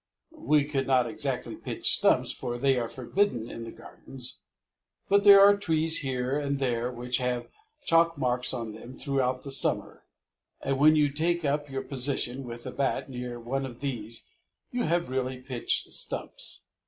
[0.33, 4.41] We could not exactly pitch stumps, for they are forbidden in the Gardens,
[5.07, 7.47] but there are trees here and there which have
[7.83, 10.07] chalk marks on them throughout the summer,
[10.59, 14.25] and when you take up your position with a bat near one of these
[14.71, 16.63] you have really pitched stumps.